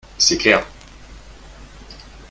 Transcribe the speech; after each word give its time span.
C’est 0.17 0.39
clair 0.39 0.65